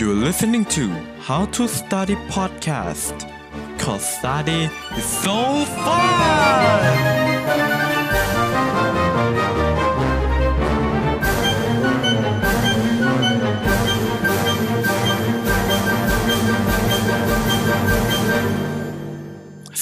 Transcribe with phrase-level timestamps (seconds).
[0.00, 0.84] You're listening to
[1.28, 3.16] How to Study Podcast.
[3.78, 5.38] Cause study is so
[5.84, 6.82] fun!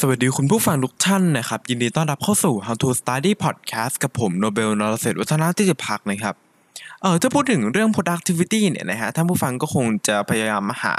[0.00, 6.43] สวัสดีคุณผู้ฟังทุกท่านนะครับ ยินดีต้อนรับเข้าสู่ How to Study Podcast กับผมโนเบลนรเศรษฐ์วัฒนาที่จะพักนะครับ
[7.02, 10.96] เออถ้าพูดถึงเรื่อง productivity เนี่ยนะฮะท่านผู้ฟังก็คงจะพยายามหา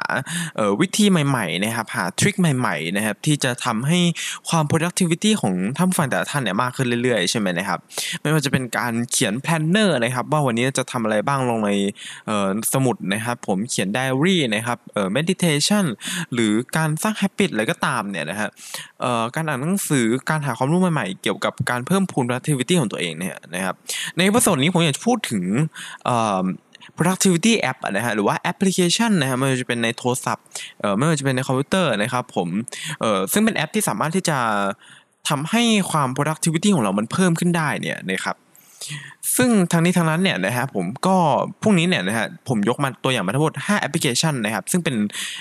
[0.55, 3.99] เออวิธีใหม่ๆนะครับหาทริคใหม่ๆนะครับที่จะทำให้
[4.49, 7.79] ความ productivity ของท่านผู้ฟังแต่ละท่านเนี่ยมากขึ้นเรื่อยๆใช่ไหมนะครับ
[8.21, 11.71] ไม่ว่าจะเป็นการเขียน planner นะครับว่าวันนี้จะทำอะไรบ้างลงใน
[12.27, 15.85] เออสมุดนะครับผมเขียน diary นะครับเออ meditation
[16.33, 18.49] หรือการสร้าง habit อะไรก็ตามเนี่ยนะฮะ
[19.01, 23.75] เออการอ่านหนังสือการหาความรู้ใหม่ๆ เกี่ยวกับการเพิ่มพูน productivity ของตัวเองเนี่ยนะครับ
[24.15, 25.43] ในเอพิโซดนี้ผมอยากจะพูดถึง
[26.97, 30.45] productivity app นะฮะหรือว่าแอปพลิเคชันนะฮะไม่ว่าจะเป็นในโทรศัพท์
[30.79, 32.47] เอ่อไม่ว่าจะเป็นในคอมพิวเตอร์นะครับผม
[32.99, 34.39] เอ่อซึ่งเป็นแอปที่สามารถที่จะ
[35.29, 38.35] ทำให้ความ productivity ของเรามันเพิ่มขึ้นได้เนี่ยนะครับ
[39.35, 41.15] ซึ่งทั้งนี้ทั้งนั้นเนี่ยนะฮะผมก็
[41.61, 44.95] พรุ่งนี้เนี่ยนะฮะผมยกมาตัวอย่างมาทั้งหมด 5 แอปพลิเคชันนะครับ ซึ่งเป็น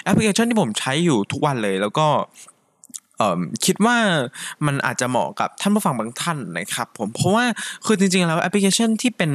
[0.04, 2.06] แอปพลิเคชันที่ผมใช้อยู่ทุกวันเลย แล้วก็
[3.64, 3.96] คิดว่า
[4.66, 7.44] มันอาจจะเหมาะกับท่านผู้ฟังบางท่านนะครับผมเพราะว่า
[7.86, 9.30] คือจริงๆแล้วแอปพลิเคชันที่เป็น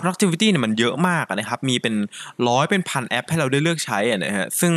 [0.00, 1.94] productivity เนี่ยมันเยอะมากนะครับมีเป็น
[2.48, 4.72] ร้อยเป็นพันแอปให้เราได้เลือกใช้อะนะฮะซึ่ง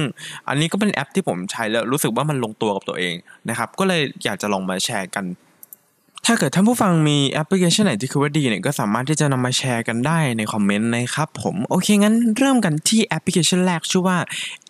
[0.47, 3.15] อันนี้ก็เป็นแอปที่ผมใช้แล้วรู้สึกว่ามันลงตัวกับตัวเอง
[3.49, 5.25] นะครับก็เลยอยากจะลองมาแชร์กัน
[6.27, 14.17] ถ้าเกิดท่านผู้ฟังมีแอปพลิเคชันไหนที่คิดว่าดีเนี่ยก็สามารถที่จะนำมาแชร์กันได้ในคอมเมนต์นะครับผมโอเคงั้นเริ่มกันที่แอปพลิเคชันแรกชื่อว่า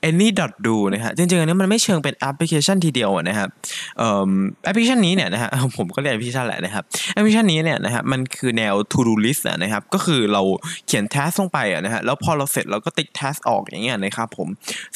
[0.10, 3.50] any.do นะฮะจริงๆอันนี้มันไม่เชิงเป็นแอปพลิเคชันทีเดียวนะครับ
[3.98, 4.32] เอ่อ
[4.66, 10.42] แอปพลิเคชันนี้เนี่ยนะฮะผมก็เรียกแอปพลิเคชันแหละนะครับแอปพลิเคชันนี้เนี่ยนะฮะมันคือแนว to do list นะครับก็คือเรา
[10.88, 14.48] เขียน task ลงไปอะนะฮะแล้วพอเราเสร็จเราก็ติ๊ก task ออกอย่างเงี้ยนะครับผม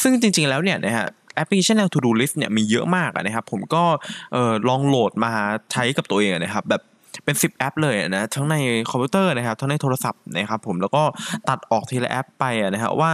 [0.01, 3.83] ซึ่งจริงๆแล้วเนี่ยนะฮะ แอปพลิเคชันแนว To Do List เนี่ยมีเยอะมากนะครับ ผมก็
[4.67, 5.31] ลองโหลดมา
[5.71, 6.83] ใช้กับตัวเองนะครับ แบบ
[7.25, 8.55] เป็น 10 แอปเลยนะทั้งใน
[8.89, 11.03] คอมพิวเตอร์นะครับทั้งในโทรศัพท์นะครับผมแล้วก็
[11.49, 13.11] ตัดออกทีละแอปไปอะนะฮะว่า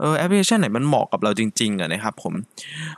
[0.00, 2.34] เออแอปพลิเคชันไหนมันเหมาะกับเราจริงๆนะครับผม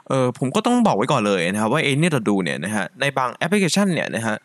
[0.08, 4.36] เออผมก็ต้องบอกไว้ก่อนเลยนะครับว่า Any.do เนี่ยนะฮะในบางแอปพลิเคชันเนี่ยนะฮะ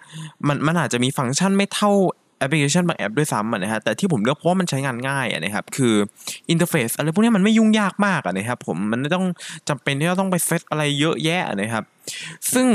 [0.48, 1.92] มันมันอาจจะมีฟังก์ชันไม่เท่า
[2.40, 5.94] แอปพลิเคชันบางแอปด้วยซ้ำอะนะฮะแต่ที่ผมเลือกเพราะว่ามันใช้งานง่ายอะนะครับคือ
[6.50, 9.26] อินเทอร์เฟซอะไรพวกนี้มันไม่ยุ่งยากมากอะนะครับผมมันไม่ต้อง
[9.70, 11.84] จำเป็นที่จะต้องไปเซตอะไรเยอะแยะนะครับ
[12.54, 12.68] ซึ่ง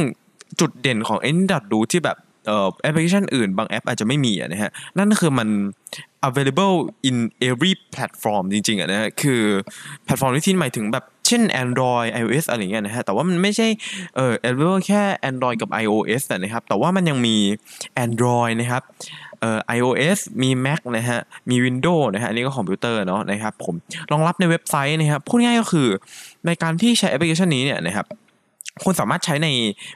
[0.60, 1.42] จุดเด่นของ a n y
[1.72, 2.18] d o ที่แบบ
[2.82, 5.48] แอปพลิเคชันอื่นบางแอปอาจจะไม่มีอะนะฮะนั่นคือมัน
[6.28, 6.76] available
[7.08, 7.16] in
[7.48, 9.42] every platform จริงๆอะนะฮะคือ
[10.04, 13.68] แพลตฟอร์มที่หมายถึงแบบเช่น Android iOS อะไรเงี้ยนะฮะแต่ว่ามันไม่ใช่
[14.16, 17.36] เอ่อ available แค่ Android กับ iOS นะครับแต่ว่ามันยังมี
[18.04, 18.82] Android นะครับ
[19.44, 23.74] อ่อ iOS มี Mac นะฮะ มี Windows นะฮะ อันนี้ก็คอมพิวเตอร์เนาะนะครับ ผม
[24.12, 25.88] รองรับในเว็บไซต์นะครับ พูดง่ายก็คือ
[26.46, 28.06] ในการที่ใช้แอปพลิเคชันนี้เนี่ยนะครับ
[28.84, 29.48] คุณสามารถใช้ใน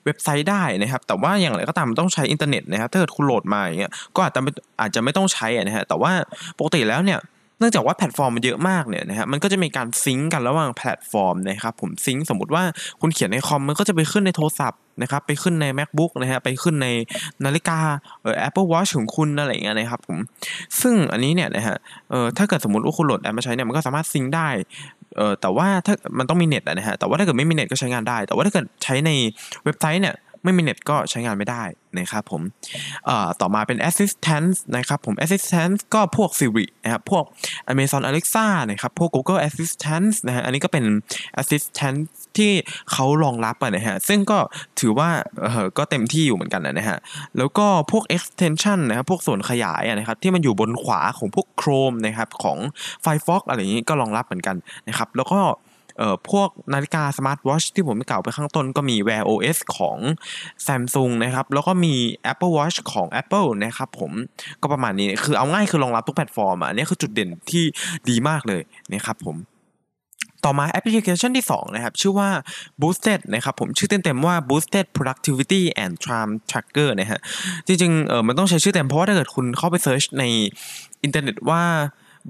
[0.04, 4.50] เว็บไซต์ได้นะครับ แต่ว่าอย่างไรก็ตามมันต้องใช้อินเทอร์เน็ตนะครับ ถ้าเกิดคุณโหลดมาอย่างเงี้ย ก็อาจจะไม่
[4.80, 6.12] อาจจะไม่ต้องใช้นะฮะ แต่ว่า
[6.58, 7.18] ปกติแล้วเนี่ย
[7.58, 12.62] เนื่องจากว่าแพลตฟอร์มมันเยอะมากเนี่ยนะฮะมันก็จะมีการ sync กันระหว่างแพลตฟอร์มนะครับผม sync สมมติว่า
[13.00, 16.88] คุณเขียนในคอมมันก็จะไปขึ้นในโทรศัพท์นะครับไปขึ้นใน MacBook นะฮะไปขึ้นใน
[17.44, 17.78] นาฬิกา
[18.22, 20.18] เอ่อ Apple Watch ของคุณอะไรอย่างเงี้ยนะครับผม
[20.80, 21.76] ซึ่งอันนี้เนี่ยนะฮะ
[22.10, 24.48] เอ่อถ้าเกิดสมมติว่าคุณโหลดแอปมาใช้เนี่ยมันก็สามารถ sync ได้
[25.16, 29.10] เออแต่ว่าถ้ามันต้องมีเน็ตอะนะฮะแต่ว่าถ้าเกิดไม่มีเน็ตก็ใช้งานได้ แต่ว่าถ้าเกิดใช้ใน
[29.64, 30.14] เว็บไซต์เนี่ย
[30.44, 31.62] ไม่มีเน็ตก็ใช้งานไม่ได้
[31.98, 32.42] นะครับผม
[33.40, 37.24] ต่อมาเป็น assistant นะครับผม assistant ก็พวก Siri นะครับพวก
[37.72, 40.84] Amazon Alexa นะครับพวก Google Assistant นะฮะอันนี้ก็เป็น
[41.40, 41.98] assistant
[42.36, 42.52] ที่
[42.92, 44.38] เขารองรับอะนะฮะซึ่งก็
[44.80, 45.10] ถือว่า
[45.42, 46.98] เออก็เต็มที่อยู่เหมือนกันนะฮะ
[47.38, 52.58] แล้วก็พวก extension นะครับพวกส่วนขยายอะนะครับที่มันอยู่บนขวาของพวก Chrome นะครับของ
[53.04, 54.56] Firefox อะไรอย่างนี้ก็รองรับเหมือนกัน
[54.88, 55.40] นะครับแล้วก็
[55.98, 59.98] เอ่อพวกนาฬิกาสมาร์ทวอชที่ผมกล่าวไปข้างต้นก็มี Wear OS ของ
[60.66, 61.94] Samsung นะครับ แล้วก็มี
[62.32, 64.12] Apple Watch ของ Apple นะครับผม
[64.62, 67.64] ก็ประมาณนี้คือเอาง่ายคือรองรับทุกแพลตฟอร์มอันนี้คือจุดเด่นที่
[68.08, 69.38] ดีมากเลยนะครับผม
[70.44, 72.28] ต่อมาแอปพลิเคชันที่ 2 นะครับ ชื่อว่า
[72.80, 77.20] Boosted นะครับผมชื่อเต็มๆว่า Boosted Productivity and Time Tracker นะฮะ
[77.66, 80.24] จริงๆเออมันต้องใช้ชื่อเต็มเพราะว่าถ้าเกิดคุณเข้าไป search ใน
[81.02, 81.62] อินเทอร์เน็ตว่า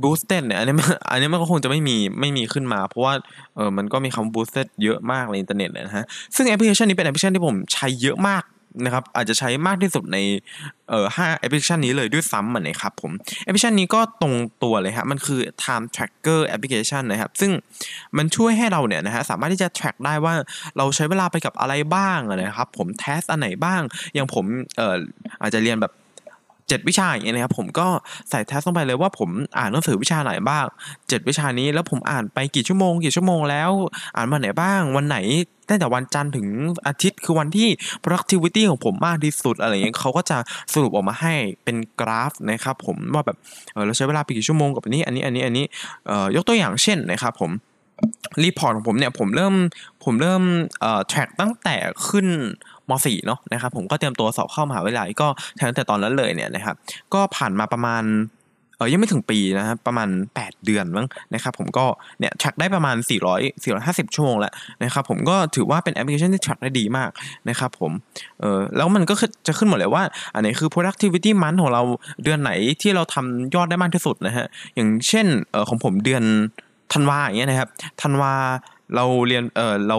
[0.03, 3.15] boosted เนี่ยอันนี้มันอันนี้มันก็คงจะไม่มีไม่มีขึ้นมา เพราะว่า
[3.57, 6.05] เออมันก็มีคำ boosted เยอะมากในอินเทอร์เน็ตเลยนะฮะ
[6.35, 8.45] ซึ่งแอปพลิเคชันนี้เป็นแอปพลิเคชันที่ผมใช้เยอะมาก
[8.85, 10.19] นะครับอาจจะใช้มากที่สุดใน
[10.89, 13.13] เอ่อห้าแอปพลิเคชันนี้เลยด้วยซ้ำอะนะครับผม
[13.45, 17.51] แอปพลิเคชันนี้ก็ตรงตัวเลยครับมันคือ time tracker application นะครับ ซึ่ง
[18.17, 20.35] มันช่วยให้เราเนี่ยนะฮะสามารถที่จะ track ได้ว่า
[20.77, 23.81] เราใช้เวลาไปกับอะไรบ้างนะครับ ผม task อันไหนบ้าง
[24.15, 24.45] อย่างผม
[24.77, 24.97] เอ่อ
[25.43, 25.93] อาจจะเรียนแบบ
[26.69, 27.89] เจ็ดวิชาอย่างเงี้ยนะครับผมก็
[28.31, 29.29] ใส่ task ลงไปเลยว่าผม
[29.59, 30.65] อ่านหนังสือวิชาไหนบ้าง
[31.09, 33.71] เจ็ดวิชานี้แล้วผมอ่านไปกี่ชั่วโมงกี่ชั่วโมงแล้ว
[34.17, 35.19] อ่านวันไหนบ้าง วันไหน
[35.69, 36.49] ตั้งแต่วันจันทร์ถึง
[36.87, 37.69] อาทิตย์คือวันที่
[38.03, 40.39] productivity ของผมมากที่สุดอะไรเงี้ยเขาก็จะ
[40.73, 41.35] สรุปออกมาให้
[41.65, 43.37] เป็นกราฟนะครับผมว่าแบบ
[43.73, 45.65] เออเราใช้เวลาไปกี่ชั่วโมงกับอันนี้อันนี้อันนี้อันนี้
[46.07, 47.51] เอ่อยกตัวอย่างเช่นนะครับผม
[48.45, 49.55] report ของผมเนี่ยผมเริ่ม
[50.05, 50.43] ผมเริ่ม
[50.81, 51.77] เอ่อ track ตั้งแต่
[52.09, 52.27] ขึ้น
[52.91, 55.29] ม .4 เนาะนะครับผมก็เตรียมตัวสอบเข้ามหาวิทยาลัยก็
[55.69, 56.77] ตั้งแต่ตอนนั้นเลยเนี่ยนะครับ
[57.15, 58.05] ก็ผ่านมาประมาณ
[58.77, 60.09] เออยังไม่ถึงปีนะครับประมาณ
[60.39, 61.85] 8 เดือนมั้งนะครับผมก็
[62.21, 64.53] เนี่ย track ได้ประมาณ 400 450 ชั่วโมงแล้ว
[64.85, 67.11] นะครับผมก็ถือว่าเป็นแอปพลิเคชันที่ track ได้ดีมาก
[67.49, 67.93] นะครับผม
[68.41, 69.15] เออแล้วมันก็
[69.47, 70.03] จะขึ้นหมดเลยว่า
[70.35, 71.83] อันไหนคือ productivity month ของเรา
[72.25, 72.53] เดือนไหน
[72.83, 76.23] ที่เราทำยอดได้มากที่สุดนะฮะอย่างเช่นเออของผมเดือน
[76.93, 77.69] ธันวาอย่างเงี้ยนะครับ
[78.03, 78.33] ธันวา
[78.95, 79.99] เราเรียนเออเรา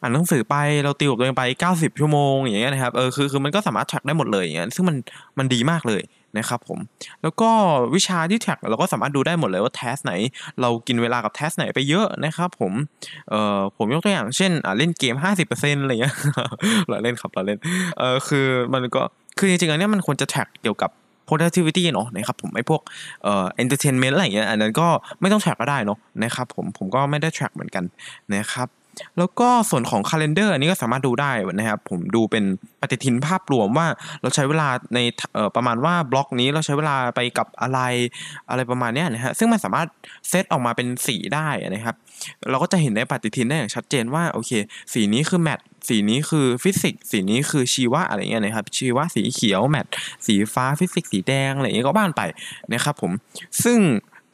[0.00, 4.96] อ่านหนังสือไปเราติวกับตัวเองไป 90 ชั่วโมงอย่างเงี้ยนะครับเออคือคือมันก็สามารถ track ได้หมดเลยอย่างเงี้ยซึ่งมัน
[5.38, 6.02] มันดีมากเลย
[6.38, 6.78] นะครับผม
[7.22, 7.50] แล้วก็
[7.94, 10.12] วิชาที่ track เราก็สามารถดูได้หมดเลยว่า task ไหน
[10.60, 12.72] เรากินเวลากับ task ไหนไปเยอะนะครับผม
[13.30, 16.14] เอ่อผมยกตัวอย่างเช่นอ่าเล่นเกม 50%อะไรเงี้ย
[16.88, 17.58] เราเล่นครับเราเล่น
[17.98, 19.02] เออคือมันก็
[19.38, 20.90] คือจริงๆอันเนี้ยมันควรจะ track เกี่ยวกับ
[21.28, 22.80] productivity เนาะนะครับผมไอ้พวก
[23.22, 24.88] เอ่อ entertainment อะไรอย่างเงี้ยอันนั้นก็
[25.20, 27.84] ไม่ต้อง track ก็ได้เนาะนะครับผมผมก็ไม่ได้ track เหมือนกัน
[28.34, 28.68] นะครับ
[29.18, 32.44] แล้วก็ส่วนของ calendar อันนี้ก็สามารถดูได้นะครับ ผมดูเป็น
[32.80, 33.86] ปฏิทินภาพรวมว่า
[34.22, 34.98] เราใช้เวลาใน
[35.56, 37.80] ประมาณว่าบล็อกนี้เราใช้เวลาไปกับอะไร
[38.50, 39.88] อะไรประมาณนี้นะฮะซึ่งมันสามารถ
[40.28, 41.94] เซตออกมาเป็นสีได้นะครับ
[42.50, 44.50] เราก็จะเห็นในปฏิทินได้อย่างชัดเจนว่าโอเค
[44.92, 49.86] สีนี้คือแมทสีนี้คือฟิสิกส์สีนี้คือชีวะอะไรเงี้ยนะครับ ชีวะสีเขียวแมท
[50.26, 52.22] สีฟ้าฟิสิกส์สีแดงอะไรเงี้ยก็บ้านไป
[52.72, 53.12] นะครับผม
[53.64, 53.78] ซึ่ง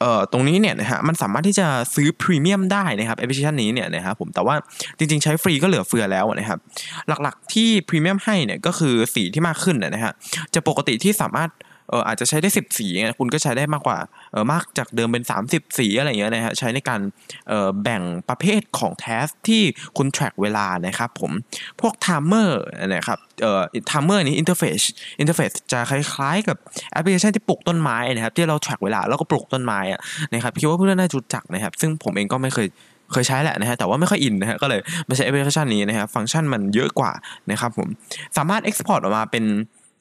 [0.01, 4.55] เอ่อตรงนี้เนี่ยนะฮะมันสามารถที่จะซื้อพรีเมียมได้นะครับแอปพลิเคชันนี้เนี่ยนะครับผมแต่ว่า
[4.99, 6.59] จริงๆใช้ฟรีก็เหลือเฟือแล้วนะครับ
[7.23, 10.13] หลักๆที่พรีเมียมให้เนี่ยก็คือสีที่มากขึ้นนะฮะ
[10.55, 11.51] จะปกติที่สามารถ
[11.89, 12.87] เอออาจจะใช้ได้10สี
[13.19, 13.99] คุณก็ใช้ได้มากกว่า
[14.33, 17.01] เออมากจากเดิมเป็น 30 สีอะไรอย่างเงี้ยนะฮะใช้ในการ
[17.49, 19.63] เออแบ่งประเภทของ task ที่
[19.97, 21.33] คุณ track เวลานะครับผม
[21.81, 22.51] พวก timer
[22.87, 24.85] นะครับเอ่อ timer นี้ interface
[25.23, 26.57] interface จะคล้ายๆ กับ
[26.93, 30.01] แอปพลิเคชันที่ปลูกต้นไม้นะครับที่เรา track เวลาแล้วก็ปลูกต้นไม้อะ
[30.33, 32.69] นะครับคิดว่าเพื่อนน่าจะรู้จักนะครับ ซึ่งผมเองก็ไม่เคย
[33.13, 37.13] เคยใช้แหละนะฮะแต่ว่าไม่ค่อยอินนะฮะก็เลยมาใช้แอปพลิเคชันนี้นะฮะฟังก์ชันมันเยอะกว่า
[37.51, 37.89] นะครับผม
[38.37, 39.45] สามารถ export ออกมาเป็น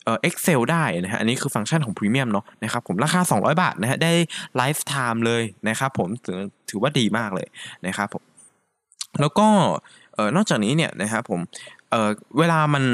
[0.06, 4.12] เอ่อ Excel ได้นะฮะอันนี้คือฟังก์ชันของพรีเมียมเนาะนะครับผมราคา 200 บาทนะฮะได้
[4.58, 7.48] lifetime เลยนะครับผมถือถือว่าดีมากเลย
[7.88, 8.24] นะครับผม
[9.22, 9.48] แล้วก็
[10.16, 11.40] เอ่อนอกจากนี้เนี่ยนะครับผม
[11.90, 12.86] เอ่อเวลามัน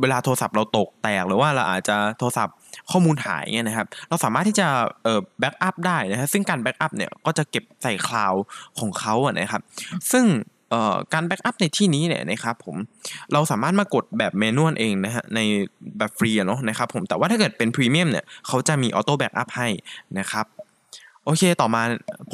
[0.00, 2.56] เวลาโทรศัพท์เราตกแตกหรือว่าเราอาจจะโทรศัพท์
[2.90, 4.68] ข้อมูลหายเงี้ยนะครับ เราสามารถที่จะ
[5.04, 8.34] เอ่อ backup ได้นะฮะซึ่งการ backup เนี่ยก็จะเก็บใส่ cloud
[8.78, 9.62] ของเขาอะนะครับ
[10.12, 10.24] ซึ่ง
[11.14, 12.76] การ backup ในที่นี้เนี่ยนะครับผม
[13.32, 15.40] เราสามารถมากดแบบ manual เองนะฮะใน
[15.98, 19.68] แบบฟรีเนาะนะครับผมแต่ว่าถ้าเกิดเป็นพรีเมียมเนี่ยเขาจะมี auto backup ให้
[20.18, 20.46] นะครับ
[21.24, 21.82] โอเค ต่อมา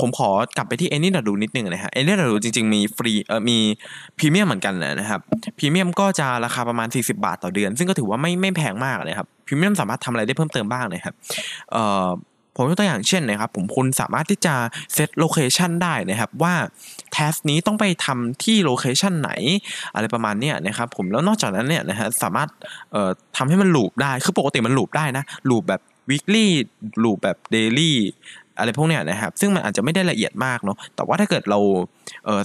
[0.01, 3.59] ผมขอกลับไปที่ Any ดูนิดนึงนะฮะ Any ดูจริง ๆ มีฟรีเอ่อมี
[4.19, 5.21] พรีเมียมเหมือนกันนะครับ
[5.59, 11.15] พรีเมียมก็จะราคาประมาณ 40 บาทต่อเดือน ซึ่งก็ถือว่าไม่ไม่แพงมากนะครับพรีเมียมสามารถทำอะไรได้เพิ่มเติมบ้างนะครับ
[11.73, 12.09] เอ่อ
[12.57, 14.55] ผมยกตัวอย่างเช่นนะครับผมคุณสามารถที่จะ
[14.95, 16.55] set location ได้นะครับว่า
[17.13, 19.31] task นี้ต้องไปทำที่ location ไหน
[19.95, 22.49] อะไรประมาณนี้นะครับผมแล้วนอกจากนั้นเนี่ยนะฮะสามารถ
[22.93, 25.81] เอ่อทำให้มันลูปได้คือปกติมันลูปได้นะลูปแบบ
[26.11, 26.47] weekly
[27.05, 27.93] ลูปแบบ daily
[28.59, 31.59] อะไรพวกเนี้ยนะครับซึ่งมันอาจจะไม่ได้ละเอียดมากเนาะแต่ว่าถ้าเกิดเรา
[32.25, 32.43] เอ่อ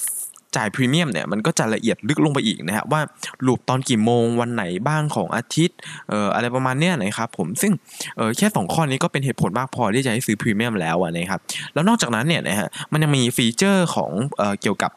[0.55, 3.01] จ่ายพรีเมียมเนี่ยมันก็จะละเอียดลึกลงไปอีกนะครับว่า
[3.45, 5.77] ลูปตอนกี่โมงวันไหนบ้างของอาทิตย์
[6.09, 7.71] เอ่ออะไรประมาณเนี้ยนะครับผมซึ่ง
[8.17, 11.39] เออแค่สองข้อนี้ก็เป็นเหตุผลมากพอที่จะให้ซื้อพรีเมียมแล้วนะครับ
[11.73, 14.91] แล้วนอกจากนั้นเนี่ยนะฮะมันยังมีฟีเจอร์ของเอ่อเกี่ยวกับ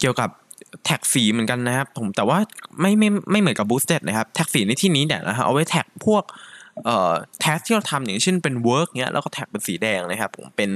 [0.00, 0.30] เกี่ยวกับ
[0.84, 2.38] แท็กสีเหมือนกันนะครับผมแต่ว่า
[2.80, 6.22] ไม่ไม่ไม่เหมือนกับ boosted นะครับแท็กสีในที่นี้เนี่ยนะฮะเอาไว้แท็กพวก
[6.84, 10.70] เอ่อ task ที่เราทำอย่างเช่นเป็น work เนี้ยแล้วก็แท็กเป็นสีแดงนะครับผมเป็น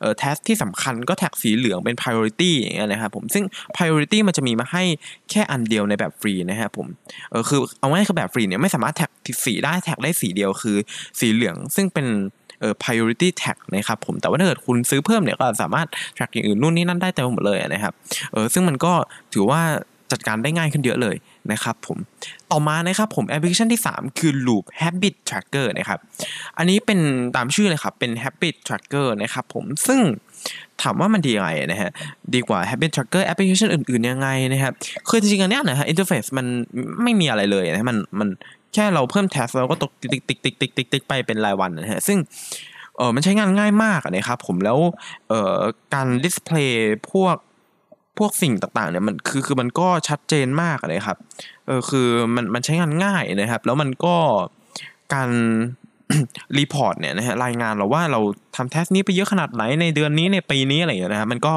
[0.00, 3.44] เอ่อแท็กที่สำคัญก็แท็กสีเหลืองเป็น priority อย่างเงี้ยนะครับผมซึ่ง
[3.76, 4.82] priority มันจะมีมาให้
[5.30, 6.86] แค่อันเดียวในแบบฟรีนะครับผม
[7.30, 9.10] เออคือเอาง่ายคือแบบฟรีเนี่ยไม่สามารถแท็ก
[9.44, 10.76] สีได้แท็กได้สีเดียวคือ
[11.20, 12.06] สีเหลืองซึ่งเป็น
[12.60, 17.92] เอ่อ priority tag นะครับผมแต่ว่าถ้าเกิดคุณซื้อเพิ่มเนี่ยก็สามารถ track อย่างอื่นนู่นนี่นั่นได้เต็มหมดเลยนะครับ
[18.32, 18.92] เออซึ่งมันก็
[19.34, 19.62] ถือว่า
[20.12, 21.16] จัดการได้ง่ายขึ้นเยอะเลย
[21.52, 21.98] นะครับผม
[22.50, 25.98] ต่อมานะครับผมแอปพลิเคชันที่ 3 คือ Loop Habit Tracker นะครับ
[26.58, 27.00] อันนี้เป็น
[27.36, 30.00] ตามชื่อเลยครับเป็น Habit Tracker นะครับผมซึ่ง
[30.82, 31.90] ถามว่ามันดียังไงนะฮะ
[32.34, 34.72] ดีกว่า Habit Tracker แอปพลิเคชันอื่นๆยังไงนะครับ
[35.08, 36.46] คือจริงๆอันเนี้ยนะฮะ interface มัน
[37.02, 38.28] ไม่มีอะไรเลยนะมันมัน
[38.74, 42.18] แค่เราเพิ่ม task เราก็ตกติ๊กติ๊กติ๊กติ๊กติ๊กติ๊กติ๊กไปเป็นรายวันนะฮะซึ่ง
[42.96, 44.78] เออมันใช้งานง่ายมากนะครับผมแล้ว
[45.28, 45.58] เอ่อ
[45.94, 47.36] การ display พวก
[48.18, 51.18] พวกสิ่งต่างๆเนี่ยมันคือคือมันก็ชัดเจนมากเลยครับ
[51.66, 54.16] เออคือมันมันใช้งานง่ายนะครับ แล้วมันก็
[55.14, 55.30] การ
[56.58, 58.20] report เนี่ยนะฮะรายงานเราว่าเรา
[58.56, 61.54] ทำ task นี้ไปเยอะขนาดไหนในเดือนนี้ในปีนี้อะไรอย่างเงี้ยนะฮะมันก็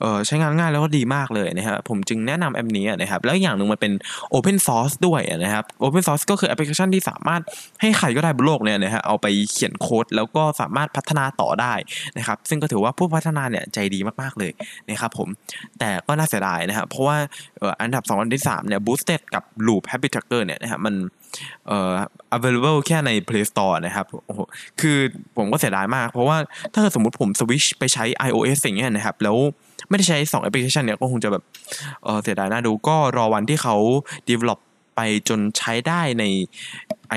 [0.00, 3.92] เออใช้งานง่ายแล้วก็ดีมากเลยนะฮะผมจึงแนะนำแอปนี้นะครับแล้วอย่างหนึ่งมันเป็น
[4.34, 7.42] Open Source ด้วยนะครับ Open Source ก็คือแอปพลิเคชันที่สามารถ
[7.80, 11.74] ให้ใครก็ได้บนโลกเนี่ยนะฮะเอาไปเขียนโค้ดแล้วก็สามารถพัฒนาต่อได้
[12.18, 14.52] นะครับซึ่งก็ถือว่าผู้พัฒนาเนี่ยใจดีมากๆเลย
[14.88, 15.28] นะครับผม
[15.78, 17.16] แต่ก็น่าเสียดายนะครับเพราะว่า
[17.82, 20.94] อันดับ 2 อันที่3เนี่ย Boosted กับ Loop Habit Tracker เนี่ยนะฮะมัน
[21.66, 21.92] เอ่อ
[22.36, 24.40] available แค่ใน Play Store นะครับโอ้โห
[24.80, 24.96] คือ
[25.36, 26.36] ผมก็เสียดายมาก เพราะว่า
[26.72, 29.36] ถ้าสมมติผมสวิชไปใช้ iOS อย่างเงี้ยนะครับ แล้ว
[29.88, 31.42] ไม่ได้ใช้2แอปพลิเคชันเนี่ยก็คงจะแบบ
[32.04, 33.76] เออเสียดายน่าดูก็รอวันที่เขา
[34.30, 34.58] develop
[34.96, 36.24] ไปจนใช้ได้ใน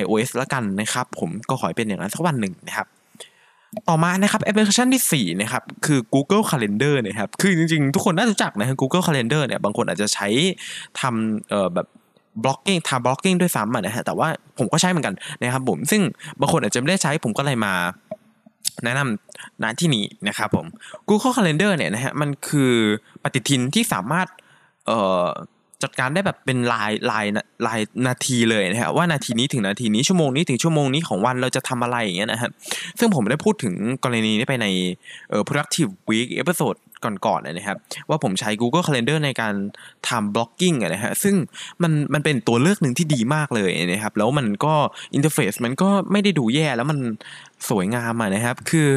[0.02, 2.88] iOS แล้วกันนะครับ ผมก็ขอให้เป็นอย่างนั้นสักวันหนึ่งนะครับ
[3.90, 10.28] ต่อมานะครับแอปพลิเคชันที่ 4 นะครับ คือ Google Calendar นะครับ คือจริงๆ ทุกคนน่าจะรู้จักนะ Google Calendar เนี่ยบางคนอาจจะใช้
[11.02, 11.88] ทำเอ่อแบบ
[12.44, 14.28] บล็อกกิ้งทำ blocking ด้วยซ้ำนะฮะแต่ว่า
[14.58, 16.02] ผมก็ใช้เหมือนกันนะครับผมซึ่ง
[16.40, 17.74] บางคนอาจจะไม่ได้ใช้ผมก็เลยมา
[18.84, 20.66] แนะนำณที่นี้นะครับผม
[21.10, 22.74] Google Calendar เนี่ยนะฮะมันคือ
[23.24, 24.28] ปฏิทินที่สามารถ
[24.88, 25.26] เอ่อ
[25.84, 27.26] จัดการได้แบบเป็นรายราย
[27.68, 32.50] รายนาทีเลยนะฮะว่านาทีนี้ถึงนาทีนี้ชั่วโมงนี้ถึงชั่วโมงนี้ของวันเราจะทำอะไรอย่างเงี้ยนะฮะ
[33.00, 34.68] ซึ่งผมได้พูดถึงกรณีนี้ไปใน
[35.30, 36.80] เอ่อ productive week episode
[37.28, 37.78] ก่อนๆนะครับ
[38.10, 39.54] ว่าผมใช้ Google Calendar ในการ
[40.10, 41.36] ทำ blocking นะฮะซึ่ง
[41.84, 44.74] มันมันเป็นตัวเลือกหนึ่งที่ดีมากเลยนะครับ แล้วมันก็
[45.16, 47.00] interface มันก็ไม่ได้ดูแย่แล้วมัน
[47.70, 48.90] สวยงามอะนะครับ คือ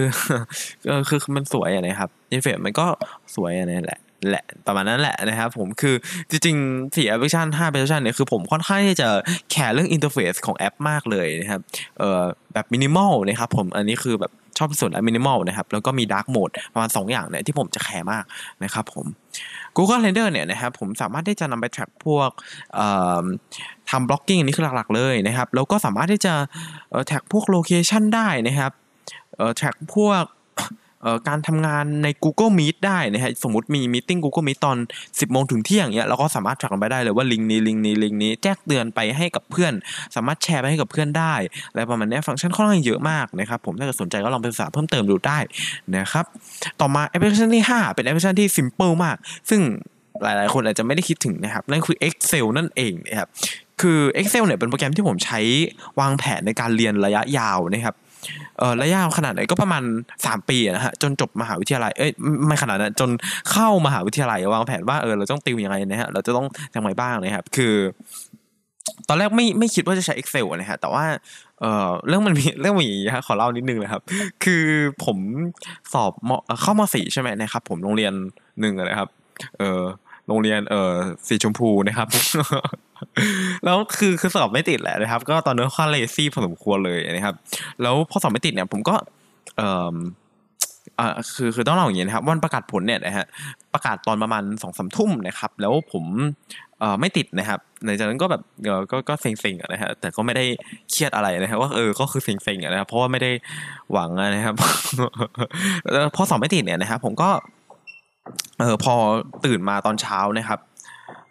[1.09, 2.87] คือมันสวยอะนะครับ interface มันก็
[3.35, 5.95] สวยอะนี่แหละ แหละประมาณนั้นแหละนะครับผมคือ
[6.31, 9.09] จริงๆสี่แอปพลิเคชันห้าแอปพลิเคชันเนี่ยคือผมค่อนข้างที่จะ
[9.51, 11.61] แคร์เรื่อง interface ของแอปมากเลยนะครับ
[11.99, 12.23] เอ่อ
[12.55, 18.25] แบบมินิมอลนะครับผมอันนี้คือแบบชอบส่วนมินิมอลนะครับแล้วก็มี dark mode ประมาณ 2 อย่างเนี่ยที่ผมจะแคร์มาก
[18.65, 19.07] นะครับผม
[19.77, 22.31] Google Calendar เนี่ยนะครับผมสามารถที่จะนำไป track พวก
[23.91, 26.35] ทำ blocking อันนี้คือหลักๆเลยนะครับแล้วก็สามารถที่จะ
[27.07, 28.73] แท็กพวก location ได้นะครับ
[29.57, 30.23] แท็กพวก
[31.28, 34.76] การทำงานใน Google Meet ได้นะฮะสมมติมี meeting Google Meet ตอน
[35.07, 39.73] 10โมงถึงเที่ยงเนี้ยเราก็สามารถ track ไปได้เลยว่าลิงก์นี้ลิงก์นี้ลิงก์นี้แจ้งเตือนไปให้กับเพื่อน
[40.14, 41.35] สามารถแชร์ไปให้กับเพื่อนได้
[41.71, 45.38] อะไรประมาณนี้ฟังก์ชันค่อนข้างเยอะมากนะครับผมถ้าเกิดสนใจก็ลองไปศึกษาเพิ่มเติมดูได้
[45.97, 46.25] นะครับ
[46.81, 49.17] ต่อมาแอปพลิเคชันที่ 5 เป็นแอปพลิเคชันที่ simple มาก
[49.50, 49.61] ซึ่ง
[50.23, 53.28] หลายๆ คนอาจจะไม่ได้คิดถึงนะครับ นั่นคือ Excel นั่นเองนะครับ
[53.81, 55.40] คือ Excel เนี่ยเป็นโปรแกรมที่ผมใช้
[56.00, 57.95] วางแผนในการเรียนระยะยาวนะครับ
[58.59, 59.83] เออระยะขนาดไหนก็ประมาณ
[60.17, 62.11] 3 ปีนะฮะจนจบมหาวิทยาลัยเอ้ย
[62.47, 63.11] ไม่ขนาดนั้นจน
[63.51, 66.47] เข้ามหาวิทยาลัยวางแผนว่าเออเราต้องติวยังไงนะฮะเราจะต้อง
[66.77, 67.75] ยังไงบ้างนะครับ คือ
[69.09, 71.05] ตอนแรกไม่ไม่คิดว่าจะใช้ Excel นะฮะแต่ว่า
[71.61, 74.03] เออเรื่องมันมีเรื่องมันอย่างนี้ฮะขอเล่านิดนึงนะครับ
[74.45, 74.65] คือ
[75.05, 75.19] ผม
[75.93, 76.13] สอบ
[76.63, 78.13] เข้ามาสี่ใช่ไหมนะครับ ผมโรงเรียน
[78.61, 79.09] หนึ่งนะครับ
[79.59, 79.83] เออ
[80.29, 80.93] โรงเรียนเออ
[81.29, 82.09] สีชมพูนะครับ
[83.64, 87.35] แล้วคือคือสอบไม่ติดแหละนะครับ ก็ตอนนั้นค่อนเลซี่พอสมควรเลยนะครับ
[87.83, 88.95] แล้วพอสอบไม่ติดเนี่ย ผมก็
[89.57, 89.62] เอ
[89.95, 89.97] อ
[90.99, 93.26] อ่าคือคือต้องเล่าอย่างนี้นะครับวันประกาศผลเนี่ยนะฮะ
[93.75, 96.05] ประกาศตอนประมาณสองสามทุ่มนะครับ แล้วผม
[96.81, 100.45] เอ่อไม่ติดนะครับในจากนั้นก็แบบเออก็ก็เซ็งๆนะฮะแต่ก็ไม่ได้
[100.90, 103.31] เครียดอะไรนะครับว่าเออก็คือเซ็งๆนะครับเพราะว่าไม่ได้
[103.93, 104.57] หวังนะครับ
[105.93, 107.31] แล้วพอสอบไม่ติดเนี่ยนะครับผมก็
[108.61, 108.95] เออพอ
[109.45, 110.61] ตื่นมาตอนเช้านะครับ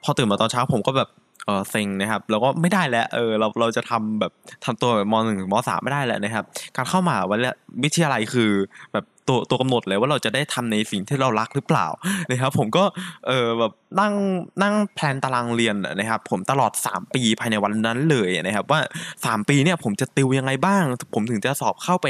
[0.03, 1.09] พอตื่นมาตอนเช้าผมก็แบบ
[1.47, 4.31] เออเซ็งนะครับแล้วก็ไม่ได้แล้วเออเราเราจะทำแบบ
[4.65, 7.39] ทำตัวแบบมหนึ่งมสามไม่ได้แล้วนะครับ การเข้ามาวัน
[7.83, 8.51] วิทยาลัยคือ
[8.93, 11.87] แบบตัวตัวกำหนดเลยว่าเราจะได้ทำในสิ่งที่เรารักหรือเปล่า
[12.31, 12.83] นะครับ ผมก็
[13.27, 14.13] เออแบบนั่ง
[14.61, 18.79] นั่งแพลนตารางเรียนนะครับ ผมตลอด 3 ปีภายในวันนั้นเลยนะครับ ว่า
[19.15, 20.83] 3 ปีเนี่ยผมจะติวยังไงบ้าง
[21.15, 22.07] ผมถึงจะสอบเข้าไป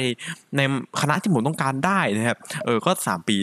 [0.58, 0.62] ใน
[1.02, 3.38] คณะที่ผมต้องการได้นะครับ เออก็ 3 ปี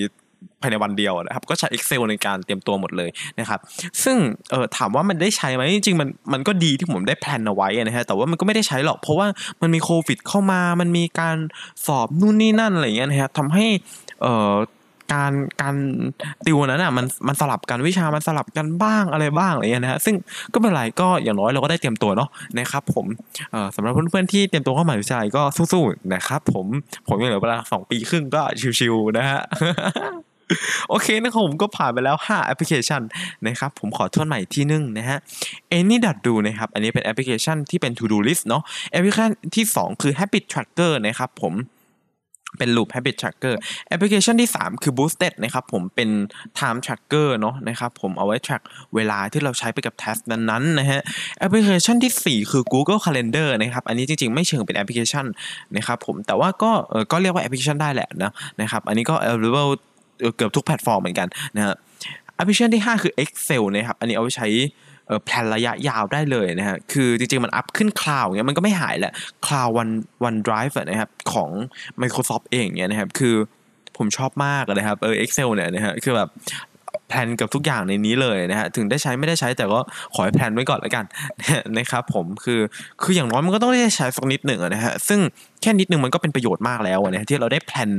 [0.65, 3.61] ภายในวันเดียวนะครับ ก็ใช้ Excel ในการเตรียมตัวหมดเลยนะครับ
[4.05, 4.17] ซึ่ง
[4.51, 9.27] เออถามว่ามันได้ใช้ไหมจริงๆมันมันก็ดีที่ผมได้แพลนเอาไว้นะฮะแต่ว่ามันก็ไม่ได้ใช้หรอก เพราะว่า
[9.61, 11.37] มันมีโควิดเข้ามา มันมีการ
[11.87, 13.67] สอบนู่นนี่นั่นอะไรเงี้ยนะครับทำให้
[14.23, 14.55] เออ
[15.15, 15.77] การการ
[16.47, 20.15] ติวนั้นอะมันมันสลับกันวิชามันสลับกันบ้างอะไรบ้างอะไรเงี้ยนะฮะซึ่ง
[20.53, 22.29] ก็เป็นไรก็อย่างน้อยเราก็ได้เตรียมตัวเนาะ
[22.59, 23.07] นะครับผม
[23.53, 25.43] เอ่อสำหรับเพื่อนๆที่เตรียมตัวเข้ามหาวิทยาลัยก็
[25.73, 26.67] สู้ๆนะครับผม
[27.09, 28.41] ผมยังเหลือเวลาสองปีครึ่งก็
[28.79, 29.41] ชิวๆนะฮะ
[30.89, 33.03] โอเคนะครับผมก็ผ่านไปแล้ว 5 แอปพลิเคชัน
[33.47, 35.19] นะครับ ผมขอทวนใหม่ทีนึงนะฮะ
[35.79, 41.55] Any.do นะครับ อันนี้เป็นแอปพลิเคชันที่เป็น To Do List เนาะแอปพลิเคชันที่ 2 คือ Habit Tracker นะครับผม
[42.59, 43.55] เป็น Loop Habit Tracker
[43.89, 46.11] แอปพลิเคชันที่ 3 คือ Boosted นะครับผมเป็น
[46.59, 48.63] Time Tracker เนาะนะครับผมเอาไว้ track
[48.95, 51.01] เวลาที่เราใช้ไปกับ task นั้นๆนะฮะ
[51.39, 55.27] แอปพลิเคชันที่ 4 คือ Google Calendar นะครับอันนี้จริงๆ ไม่เชิงเป็นแอปพลิเคชัน
[55.77, 59.73] นะครับผมแต่ว่าก็เออก็เรียกว่าแอปพลิเคชันได้แหละนะนะครับอันนี้ก็ available
[60.37, 61.75] เกือบทุกแพลตฟอร์มเหมือนกันนะฮะ
[62.37, 64.49] แอปพลิเคชันที่ 5 คือ Excel นะครับ อันนี้เอาไปใช้
[65.25, 69.13] plan ระยะยาวได้เลยนะฮะ คือจริงๆ มันอัพขึ้น cloud เงี้ย มันก็ไม่หายแหละ
[69.47, 69.89] cloud วัน
[70.25, 71.51] OneDrive นะครับของ
[72.03, 73.35] Microsoft เองเนี่ยนะครับ คือ
[73.97, 76.29] ผมชอบมากนะครับ เออ Excel เนี่ยนะฮะ คือแบบ
[77.17, 79.81] plan กับทุกอย่างในนี้เลยนะฮะถึงได้ใช้ไม่ได้ใช้แต่ก็
[80.15, 81.05] ขอให้ plan ไว้ก่อนแล้วกัน
[81.79, 82.61] นะครับผมคือ
[83.03, 85.21] คืออย่างน้อยมันก็ต้องได้ใช้สักนิดหนึ่งนะฮะซึ่ง
[85.63, 87.91] แค่นิดหนึ่งมันก็เป็นประโยชน์มากแล้วนะที่เราได้ plan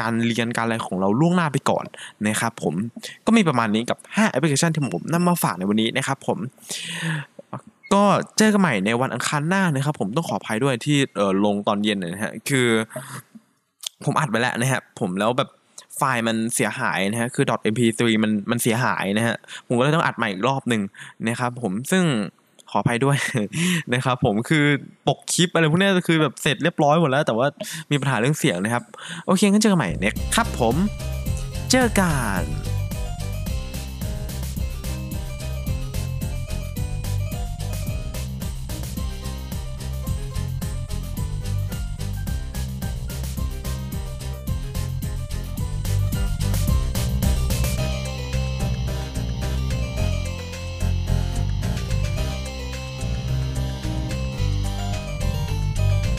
[0.00, 1.84] การเรียนการอะไรของเราล่วงหน้าไปก่อน
[2.28, 2.74] นะครับผม
[3.26, 6.38] ก็มีประมาณนี้กับ5แอปพลิเคชันที่ผมนำมาฝากในวันนี้นะครับผม
[7.94, 8.04] ก็
[8.38, 10.96] เจอกันใหม่ในวันอังคารหน้านะครับผมต้องขออภัยด้วยที่
[11.44, 12.66] ลงตอนเย็นนะฮะคือ
[14.04, 15.48] ผมอัดไปแล้วนะฮะผมแล้วแบบ
[15.96, 20.82] ไฟล์มันเสียหายนะฮะคือ .mp3 มันมันเสียหายนะฮะผมก็เลยต้องอัดใหม่อีกรอบหนึ่ง
[21.28, 22.04] นะครับผมซึ่ง
[22.70, 23.16] ขออภัยด้วย
[23.94, 24.64] นะครับผมคือ
[25.08, 27.46] ปกคลิปอะไรพวกนี้คือแบบเสร็จเรียบร้อยหมดแล้ว แต่ว่า
[27.90, 28.84] มีปัญหาเรื่องเสียงนะครับ
[29.26, 30.76] โอเคงั้นเจอกันใหม่เน็กครับผม
[31.70, 32.71] เจอกัน